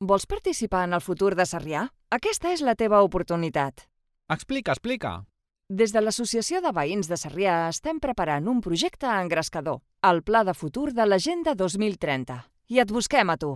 [0.00, 1.82] Vols participar en el futur de Sarrià?
[2.16, 3.82] Aquesta és la teva oportunitat.
[4.32, 5.10] Explica, explica.
[5.68, 10.54] Des de l'Associació de Veïns de Sarrià estem preparant un projecte engrescador, el Pla de
[10.56, 12.38] Futur de l'Agenda 2030.
[12.72, 13.50] I et busquem a tu.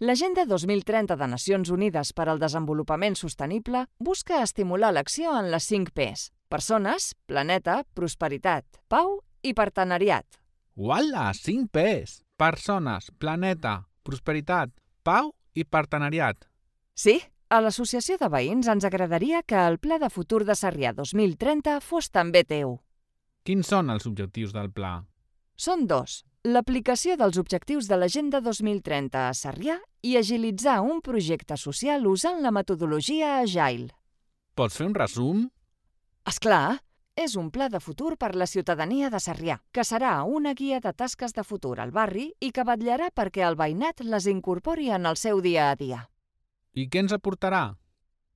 [0.00, 5.92] L'Agenda 2030 de Nacions Unides per al Desenvolupament Sostenible busca estimular l'acció en les 5
[5.92, 6.30] Ps.
[6.48, 10.40] Persones, planeta, prosperitat, pau i partenariat.
[10.80, 12.22] Uala, 5 P's.
[12.40, 14.72] Persones, planeta, prosperitat,
[15.04, 16.46] pau i partenariat.
[16.94, 17.18] Sí,
[17.50, 22.10] a l'Associació de Veïns ens agradaria que el Pla de Futur de Sarrià 2030 fos
[22.14, 22.76] també teu.
[23.42, 25.00] Quins són els objectius del pla?
[25.56, 26.20] Són dos.
[26.44, 29.74] L'aplicació dels objectius de l'Agenda 2030 a Sarrià
[30.06, 33.90] i agilitzar un projecte social usant la metodologia Agile.
[34.54, 35.42] Pots fer un resum?
[36.30, 36.78] És clar,
[37.20, 40.92] és un pla de futur per la ciutadania de Sarrià, que serà una guia de
[40.96, 45.20] tasques de futur al barri i que vetllarà perquè el veïnat les incorpori en el
[45.20, 46.00] seu dia a dia.
[46.72, 47.74] I què ens aportarà?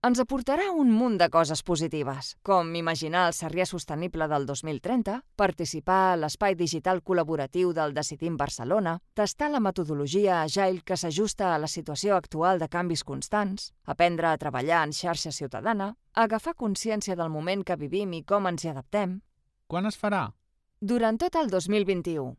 [0.05, 6.01] Ens aportarà un munt de coses positives, com imaginar el Sarrià Sostenible del 2030, participar
[6.11, 11.71] a l'espai digital col·laboratiu del Decidim Barcelona, tastar la metodologia Agile que s'ajusta a la
[11.73, 17.65] situació actual de canvis constants, aprendre a treballar en xarxa ciutadana, agafar consciència del moment
[17.65, 19.23] que vivim i com ens hi adaptem,
[19.67, 20.35] Quan es farà?
[20.81, 22.37] durant tot el 2021.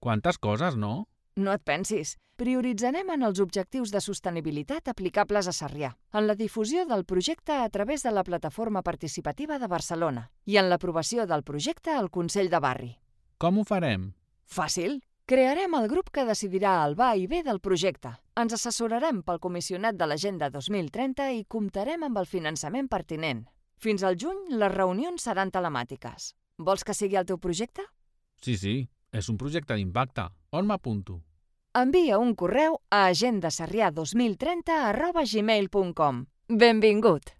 [0.00, 1.08] Quantes coses, no?
[1.36, 2.16] No et pensis.
[2.40, 7.68] Prioritzarem en els objectius de sostenibilitat aplicables a Sarrià, en la difusió del projecte a
[7.68, 12.60] través de la plataforma participativa de Barcelona i en l'aprovació del projecte al Consell de
[12.64, 12.90] Barri.
[13.36, 14.14] Com ho farem?
[14.48, 15.02] Fàcil.
[15.28, 18.16] Crearem el grup que decidirà el va i ve del projecte.
[18.40, 23.44] Ens assessorarem pel comissionat de l'Agenda 2030 i comptarem amb el finançament pertinent.
[23.76, 26.32] Fins al juny, les reunions seran telemàtiques.
[26.58, 27.84] Vols que sigui el teu projecte?
[28.42, 28.74] Sí, sí,
[29.12, 30.26] és un projecte d'impacte.
[30.52, 31.20] On m'apunto?
[31.78, 36.24] Envia un correu a agendasarrià2030 arroba gmail.com.
[36.62, 37.30] Benvingut!